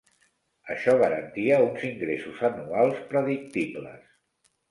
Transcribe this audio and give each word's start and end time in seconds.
Això 0.75 0.93
garantia 1.01 1.59
uns 1.65 1.83
ingressos 1.89 2.41
anuals 2.49 3.05
predictibles. 3.13 4.09